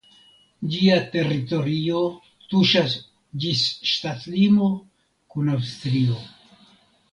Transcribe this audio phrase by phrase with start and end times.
[0.75, 1.99] Ĝia teritorio
[2.53, 2.97] tuŝas
[3.45, 3.61] ĝis
[3.93, 4.73] ŝtatlimo
[5.35, 6.21] kun Aŭstrio.